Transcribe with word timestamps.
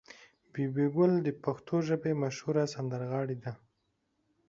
بي 0.53 0.65
بي 0.75 0.85
ګل 0.95 1.13
د 1.23 1.29
پښتو 1.43 1.75
ژبې 1.87 2.11
مشهوره 2.23 2.63
سندرغاړې 2.73 3.37
ده. 3.43 3.51